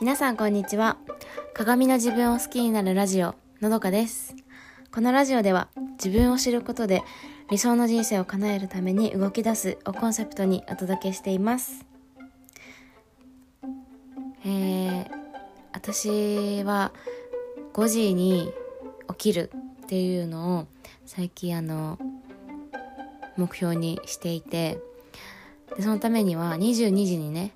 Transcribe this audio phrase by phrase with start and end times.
[0.00, 0.96] 皆さんこんにちは。
[1.54, 4.36] 鏡の自分を好きになるラジオのどかです。
[4.92, 5.66] このラジオでは
[6.02, 7.02] 自分を知ることで
[7.50, 11.84] 理想の人生を叶えるために動き出すをコンセプトにお届けしています。
[14.44, 15.10] えー、
[15.72, 16.92] 私は
[17.72, 18.52] 5時に
[19.08, 19.50] 起きる
[19.82, 20.66] っていうのを
[21.06, 21.98] 最近あの
[23.36, 24.78] 目標にしていて
[25.76, 27.52] でそのためには22時にね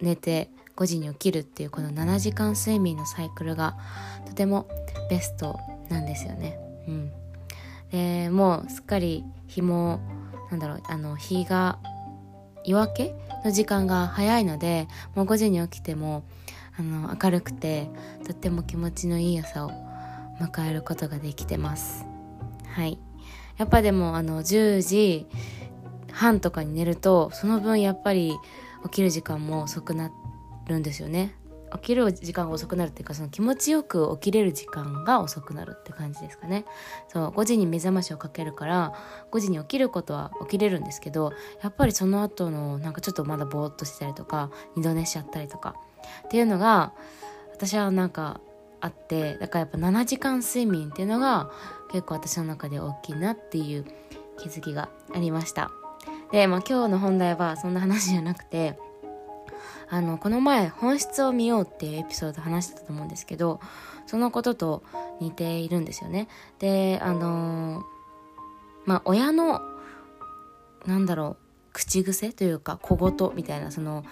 [0.00, 3.76] 寝て5時に起きるっていうこの7時間睡眠のサイクルが
[4.26, 4.68] とても
[5.10, 5.58] ベスト
[5.88, 6.58] なんですよね。
[6.86, 7.12] うん、
[7.90, 10.00] でもうすっかり日も
[10.50, 11.78] なんだろうあの日が
[12.64, 16.24] 夜明けの時間が早いのでもう5時に起きても
[16.78, 17.88] あの明るくて
[18.24, 19.70] とっても気持ちのいい朝を
[20.40, 22.04] 迎えることができてます。
[22.66, 22.98] はい。
[23.56, 25.26] やっぱでもあの10時
[26.12, 28.34] 半とかに寝るとその分やっぱり
[28.84, 30.12] 起きる時間も遅くなっ
[30.66, 31.34] るんですよね。
[31.72, 36.64] 起きる時間が遅くなるっていうかその気持ちよく起きれる時間が遅くなるって感じですかね。
[37.08, 38.94] そう5時に目覚ましをかけるから
[39.32, 45.74] 5時に起きることは起きれるんですけどやっぱりその後のなんかちょっとまだぼーっとしてたりとか二度寝しちゃったりとか
[46.26, 46.92] っていうのが
[47.52, 48.40] 私はなんか
[48.80, 51.50] あってだからやっぱ7時間睡眠っていうのが
[51.90, 53.84] 結構私の中で大きいなっていう
[54.38, 55.70] 気づきがありました。
[56.30, 58.78] で、まあ、今日の本題はそんな話じゃなくて
[59.88, 63.60] あのこの前本質を見ようっていうエピソード話してたと思うんですけど
[64.06, 64.82] そのことと
[65.20, 66.28] 似ているんですよね。
[66.58, 67.82] であの
[68.84, 69.60] まあ親の
[70.86, 74.04] なんだろう口癖というか小言みたいなその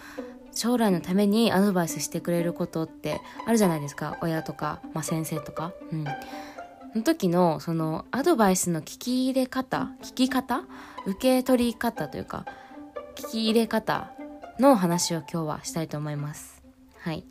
[0.52, 4.18] 将来のためにアドバイスしてくれることってあるじゃないですか。
[4.22, 5.72] 親とか、まあ、先生とか。
[5.92, 6.04] うん。
[6.94, 10.62] の時のそのアドバイスの聞き入れ方聞き方？
[11.06, 12.46] 受け取り方というか
[13.16, 14.12] 聞き入れ方
[14.58, 16.62] の話を今日はしたいと思います。
[17.00, 17.24] はい。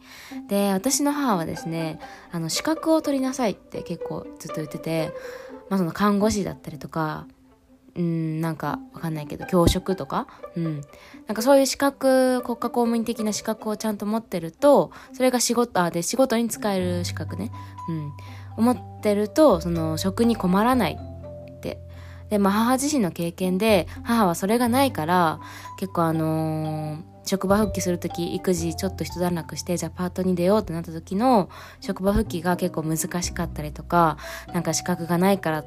[0.47, 1.99] で、私の母はですね、
[2.31, 5.11] あの、資格を取りなさいって結構ずっと言ってて、
[5.69, 7.25] まあその看護師だったりとか、
[7.95, 10.81] うん、なんかわかんないけど、教職とか、うん。
[11.27, 17.51] なんかそういう資格、国家公務員的な資格をちゃんと持ってると、それが仕事、あ、で、仕事に使える資格ね。
[17.89, 18.11] うん。
[18.57, 21.79] 思ってると、その、職に困らないって。
[22.29, 25.39] で、まあ母自身の経験で、母はそれがないから、
[25.77, 34.17] 結構あのー職場復帰する時育児ちょっと一段落してじゃあパートに出ようってなった時の職場復帰が結構難しかったりとか
[34.53, 35.65] なんか資格がないからっ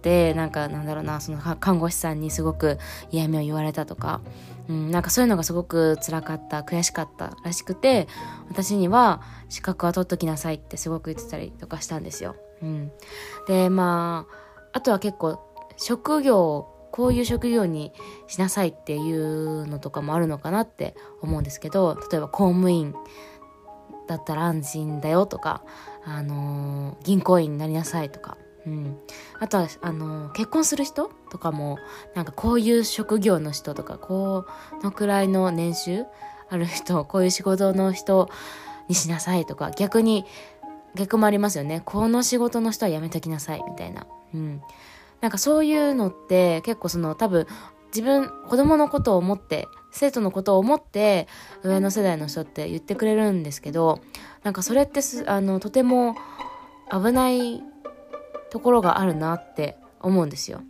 [0.00, 2.78] てなんかなんだろうなその看護師さんにすごく
[3.10, 4.20] 嫌味を言われたとか、
[4.68, 8.06] うん、なんかそういうのがすごく辛かった悔しかったらしくて
[8.48, 12.36] 私には資格は取っときなさいってすごく言ってたりとかしたんですよ。
[12.62, 12.92] うん、
[13.46, 15.40] でまああとは結構
[15.76, 17.92] 職業こういう職業に
[18.26, 22.92] しなさいっていうのとかもあるのかなって思うんですけど例えば公務員
[24.08, 25.62] だったら安心だよとか、
[26.04, 28.98] あのー、銀行員になりなさいとか、うん、
[29.38, 31.78] あとはあのー、結婚する人とかも
[32.16, 34.46] なんかこういう職業の人とかこ
[34.82, 36.04] のくらいの年収
[36.50, 38.28] ある人 こういう仕事の人
[38.88, 40.24] にしなさいとか逆に
[40.96, 41.80] 逆もありますよね。
[41.84, 44.62] この仕事の人はやめときなさいみたいな、うん、
[45.20, 47.46] なんかそういうのって結構その多分
[47.86, 51.26] 自分子供のことを思って生徒のことを思って
[51.62, 54.00] 上の世代の人って言ってくれるんですけど
[54.42, 56.16] なんかそれってあのとても
[56.90, 57.62] 危ない
[58.50, 60.62] ところがあるなって思うんですよ。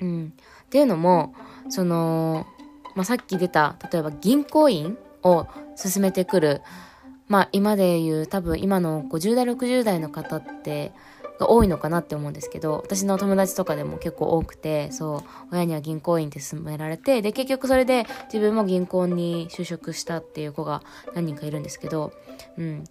[0.00, 0.32] うん、
[0.64, 1.34] っていうのも
[1.68, 2.46] その、
[2.94, 6.62] まあ、さっき出た例えば銀行員を進めてくる
[7.26, 10.92] まあ今で言う多分今の50代60代の方って
[11.38, 15.22] が多いのかなって思うんですけど私の友達とかでも結構多くてそう
[15.52, 20.82] 親には銀行員って勧められてで結局それで自分も銀行に就職したっていう子が
[21.14, 22.12] 何人かいるんですけど
[22.56, 22.84] うん。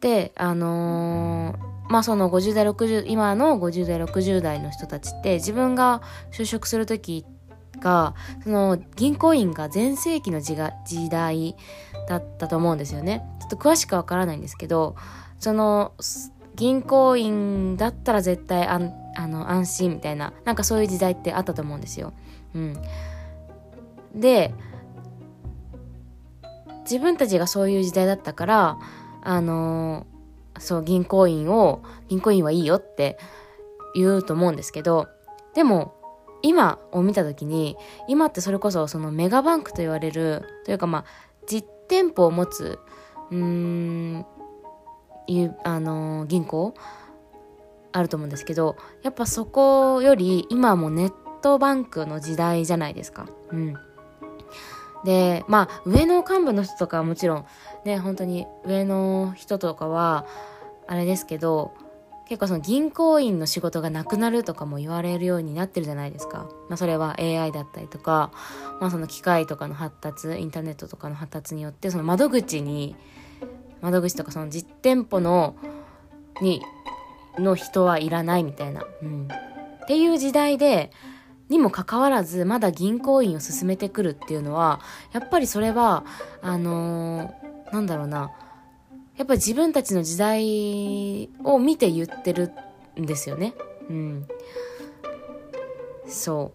[0.00, 6.02] であのー、まあその50代60今の50代60代の人たちって自分が
[6.32, 7.24] 就職する時
[7.78, 10.56] がその銀行員が全盛期の時
[11.08, 11.56] 代
[12.08, 13.24] だったと思うんですよね。
[13.40, 14.96] ちょっと詳しくわからないんですけど
[15.38, 15.92] その
[16.54, 22.12] 銀行員だったら絶対あんあの安心みたいななんかそういう時代ってあったと思うんですよ。
[22.54, 22.76] うん、
[24.14, 24.54] で
[26.82, 28.78] 自分たちがそういう時代だったから
[29.22, 30.06] あの
[30.58, 33.18] そう銀行員を銀行員はいいよって
[33.94, 35.08] 言うと思うんですけど
[35.54, 35.94] でも
[36.42, 37.76] 今を見た時に
[38.08, 41.04] 今ってそれこそそのメガバンクと言われるというかまあ
[41.46, 42.78] 実店舗を持つ
[43.30, 44.26] うーん
[45.26, 46.74] いうあの銀行？
[47.94, 53.26] あると思うんですけどやっぱそこより今もネットバンクの時代じゃないですか。
[53.50, 53.74] うん、
[55.04, 57.44] で、まあ、上の幹部の人とかはもちろん、
[57.84, 60.24] ね、本当に上の人とかは、
[60.86, 61.74] あれですけど、
[62.28, 66.48] 結構その銀行員の仕事がなくなるとかも言われるようになってるじゃないですか。
[66.68, 68.30] まあそれは AI だったりとか、
[68.80, 72.96] まあその機械とかの発達、インターネットとかの発達によって、その窓口に、
[73.82, 75.56] 窓口とかその実店舗の、
[76.40, 76.62] に、
[77.38, 78.86] の人はいらないみたいな。
[79.02, 79.28] うん。
[79.82, 80.90] っていう時代で、
[81.48, 84.80] にもかかわらず、まだ銀行員を進めてくるっていうのは、
[85.12, 86.04] やっぱりそれは、
[86.40, 88.30] あのー、なんだろうな、
[89.16, 92.52] やっぱり自分たちの時代を見て言ってる
[92.98, 93.54] んですよね。
[93.90, 94.26] うん。
[96.06, 96.52] そ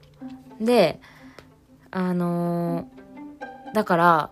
[0.62, 0.66] う。
[0.66, 1.00] で、
[1.92, 4.30] あのー、だから、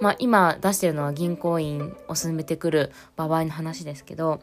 [0.00, 4.40] まあ今出してるのは銀行員を進めてくる場合の話ですけど、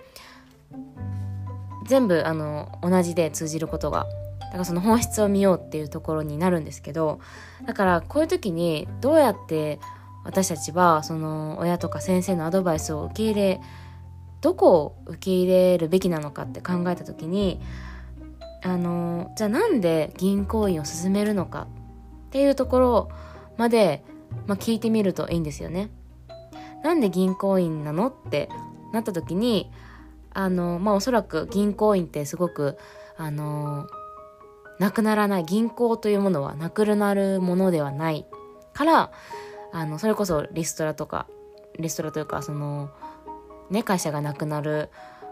[1.88, 4.06] 全部あの同じで通じることが。
[4.42, 7.20] だからその本質を見ようっていうところになるんですけど
[7.66, 9.80] だからこういう時にどうやって
[10.24, 13.62] 私たちはその親とか先生のアドバイスを受け入れ
[14.40, 17.60] どこを受け入れるべきなのかって考えた時に
[18.64, 21.68] あのじゃあなんで銀行員を進めるのか
[22.28, 23.10] っていうところ
[23.58, 24.04] まで、
[24.48, 25.90] まあ、聞いてみるといいんですよね。
[26.84, 28.08] なんで銀行員なの？
[28.08, 28.50] って
[28.94, 29.72] なった時に
[30.34, 32.78] あのまあおそらく銀行員ってすごく
[33.18, 33.88] あの
[34.80, 38.26] なくならない銀行というものはなくなるものではない。
[38.74, 39.12] から
[39.74, 41.28] あのそれこそリストラとか
[41.80, 42.90] リストラというかその
[43.70, 44.90] ね会社がなくなる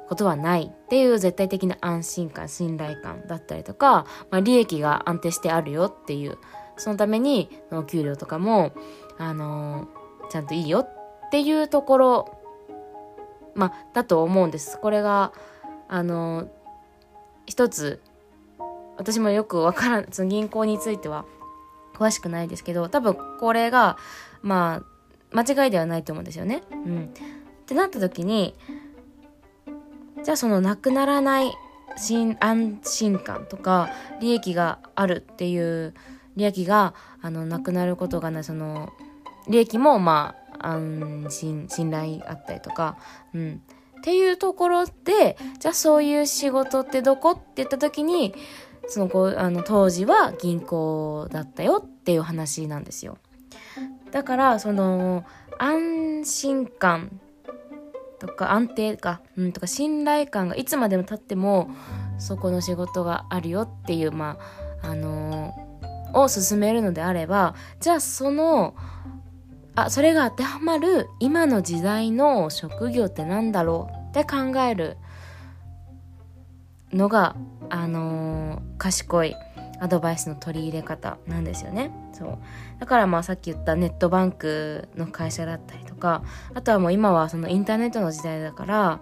[0.09, 0.71] ことはない。
[0.73, 6.37] っていう絶対的な安心感信頼感だったりとか、まあ、利益が安定してあるよっていう
[6.77, 8.73] そのためにお給料とかも
[9.17, 9.87] あの
[10.29, 12.39] ちゃんといいよっていうところ
[13.55, 15.31] まあだと思うんですこれが
[15.87, 16.49] あの
[17.45, 18.01] 一つ
[18.97, 21.25] 私もよくわからんその銀行については
[21.95, 23.97] 詳しくないですけど多分これが
[24.41, 24.81] ま
[25.31, 26.61] あ間違いではないと思うんですよね。
[26.71, 27.07] うん、っ
[27.65, 28.55] てなった時に
[30.23, 31.51] じゃあそのなくならない
[32.39, 35.93] 安心感とか利益があるっていう
[36.35, 38.91] 利益があのなくなることがないその
[39.47, 42.97] 利益もまあ安心信頼あったりとか、
[43.33, 43.61] うん、
[43.99, 48.33] っていうところでじゃあそういう仕事ってどこって言った時に
[48.87, 53.17] そのこあの当時は銀行だったよっていう話なんですよ。
[54.11, 55.25] だからその
[55.57, 57.19] 安心感
[58.19, 61.69] とか安定か、うん、とか信頼感がいつまでも経っても
[62.19, 65.22] そこの仕事があるよっていうまああの、
[66.13, 68.75] を進めるのであればじゃあその
[69.75, 74.97] あそれが当てはまる今の時代の職業って何だろうって考える
[76.91, 77.35] のが
[77.69, 79.35] あのー、賢い
[79.79, 81.91] アドバイスの取り入れ方なんですよね。
[82.13, 82.37] そう
[82.79, 86.23] だからまあさっき言ったネットバンクの会社だったりとか
[86.53, 89.01] あとはもう今はそのインターネットの時代だから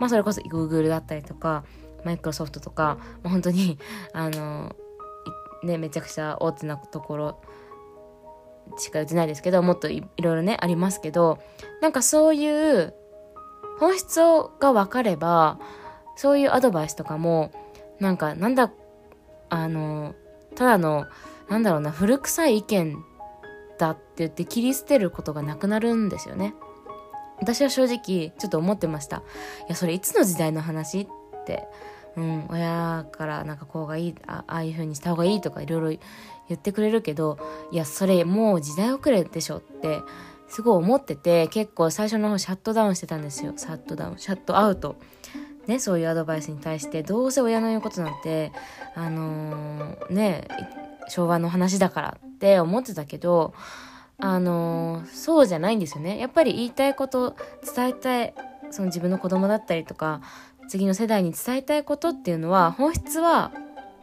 [0.00, 1.64] まあそれこそ Google だったりとか
[2.04, 3.78] マイクロソフトとか、まあ、本当に
[4.14, 4.74] あの
[5.66, 7.40] ねめちゃくちゃ大手なところ
[8.78, 11.38] しか言ってないですけどもっといろいろねありますけど
[11.80, 12.94] なんかそういう
[13.78, 14.20] 本質
[14.60, 15.58] が分かれば
[16.16, 17.52] そういうアドバイスとかも
[18.00, 18.72] なんかなんだ
[19.50, 20.14] あの
[20.54, 21.06] ただの
[21.48, 22.96] なんだろうな古臭い意見
[23.78, 26.54] だって言って切り捨てることがなくなるんですよね。
[27.38, 29.18] 私は正直ちょっと思ってました。
[29.18, 29.20] い
[29.68, 31.08] やそれいつの時代の話っ
[31.44, 31.68] て
[32.16, 32.46] うん。
[32.48, 36.00] 親からなんかこうがいいあああいう風にした方がいいとかいろいろ
[36.48, 37.38] 言ってくれるけど
[37.70, 40.00] いやそれもう時代遅れでしょって
[40.48, 43.52] すごい思ってて結構最初の方シャットダウンしてたんですよ。
[43.56, 44.18] シャットダウン。
[44.18, 44.96] シャットアウト。
[45.66, 48.52] ね、そういうアドバイスに対してどうせ親の言うことなんて
[48.94, 50.46] あのー、ね
[51.08, 53.52] 昭和の話だからって思ってたけど
[54.18, 56.18] あのー、そうじゃないんですよね。
[56.18, 57.34] やっぱり言いたいこと
[57.74, 58.34] 伝えたい
[58.70, 60.20] その自分の子供だったりとか
[60.68, 63.52] 次の世代に伝えたいことっていうのは本質は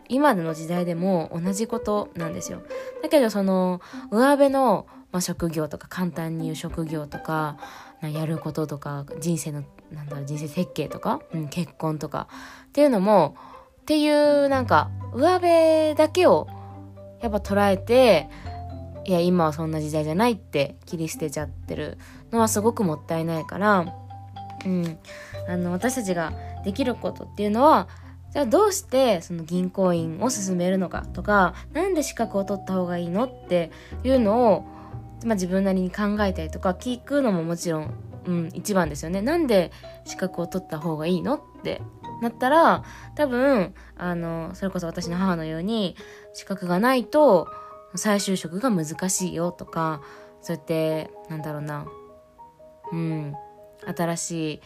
[0.10, 2.62] 今の時代でも同じことなんですよ。
[3.02, 7.58] だけどその上辺の、まあ、職業とか簡単に言う職業とか
[8.02, 12.28] やることとか人生のなんだろう人生設計とか、うん、結婚とか
[12.68, 13.36] っていうのも
[13.82, 16.48] っていうなんか上辺だけを
[17.22, 18.30] やっぱ捉えて
[19.06, 21.98] いや今はそんな時代じゃないって切り捨てちゃってる
[22.32, 23.94] のはすごくもったいないから、
[24.66, 24.98] うん、
[25.48, 27.88] あの私たちができることっていうのは
[28.32, 33.72] じゃあどうしてその銀行員を進めるのかとか何で資格を取った方がいいのって
[34.04, 34.62] いうのを、
[35.26, 37.94] まあ、自分なりに考えたりとか聞くのももちろん
[38.26, 39.22] うん、一番ですよね。
[39.22, 39.70] なんで
[40.06, 41.82] 資格を取った方がいいのって
[42.22, 45.98] なったら、多分、あの、それこそ私の母のように、
[46.32, 47.50] 資格がないと、
[47.96, 50.02] 再就職が難しいよとか
[50.42, 51.86] そうやってなんだろうな
[52.92, 53.34] うん
[53.86, 54.62] 新しい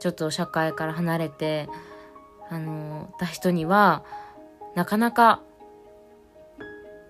[0.00, 1.68] ちょっと社会から離れて
[2.48, 4.04] あのた人には
[4.74, 5.40] なかなか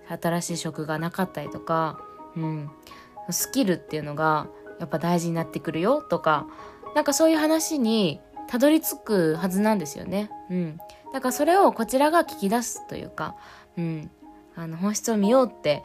[0.09, 2.01] 新しい職がなかったりとか、
[2.37, 2.71] うん、
[3.31, 4.49] スキルっていうのが
[4.81, 6.47] やっぱ大事になってくるよとか
[6.95, 10.29] なんかそういう話にたどり着くはずなんですよね。
[10.51, 10.79] うん。
[11.13, 13.37] だからそれをこちらが聞き出すというか、
[13.79, 14.11] うん。
[14.57, 15.85] あの本質を見ようって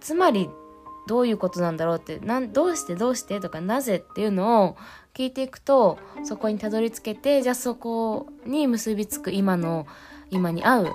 [0.00, 0.50] つまり
[1.06, 4.76] どういうことなんだろうってなんどうしてどうしてとかなぜっていうのを
[5.14, 9.86] 聞いていくとそこにたどり着けてじゃあそこに結びつく今の
[10.30, 10.88] 今に合う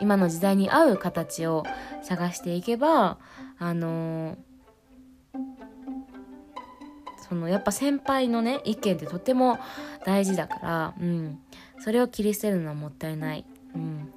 [0.00, 1.64] 今の時代に合う形を
[2.02, 3.18] 探していけば
[3.58, 4.36] あのー、
[7.28, 9.58] そのやっぱ先輩のね意見ってとても
[10.04, 11.38] 大事だから、うん、
[11.80, 13.44] それを切り捨てるのはもったいない。
[13.74, 14.07] うん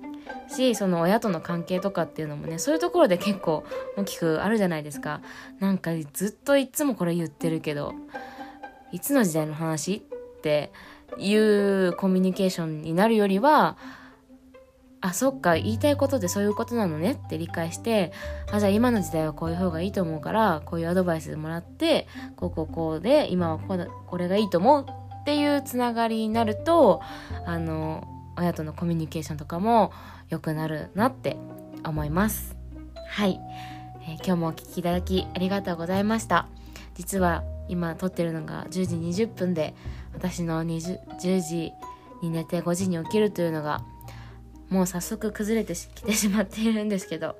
[0.47, 3.63] しその親との関係とかっていうのもねそういうところで結構
[3.97, 5.21] 大きくあるじゃないですか。
[5.59, 7.93] なんかずっといつもこれ言ってるけど
[8.91, 10.03] いつの時代の話
[10.37, 10.71] って
[11.17, 13.77] いうコミュニケーションになるよりは
[15.01, 18.11] あそっか言いたいことでそういうことなのねって理解して
[18.51, 24.85] あじゃあ今の時代はこういう方がいいと思うからこういうアドバイスもらってこうこうこうで今はここれがいいと思う
[25.21, 27.01] っていうつながりになると
[27.45, 29.91] あの親とのコミュニケーションとかも
[30.29, 31.37] 良くなるなって
[31.83, 32.55] 思います。
[33.07, 33.39] はい、
[34.03, 36.47] えー、今日もお聴きいただきありがとうございました。
[36.95, 39.73] 実は今撮ってるのが10時20分で
[40.13, 41.71] 私の 20, 10時
[42.21, 43.81] に寝て5時に起きるというのが
[44.69, 47.35] もう早速崩れてきてしまっているんですけど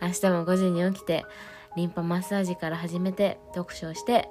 [0.00, 1.24] 明日も5時に起きて
[1.76, 4.28] リンパマッサージから始めて読書をして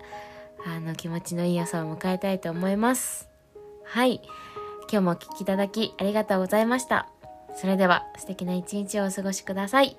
[0.65, 3.29] あの気持ちのいい朝を迎えたいと思います。
[3.83, 4.21] はい。
[4.93, 7.07] 今日もお聴きいただきありがとうございました。
[7.55, 9.97] それでは素敵な一日をお過ごしください。